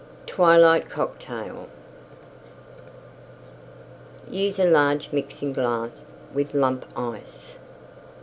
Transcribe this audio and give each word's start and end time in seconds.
TWILIGHT 0.25 0.89
COCKTAIL 0.89 1.67
Use 4.31 4.57
a 4.57 4.65
large 4.65 5.09
Mixing 5.13 5.53
glass 5.53 6.05
with 6.33 6.55
Lump 6.55 6.85
Ice. 6.97 7.57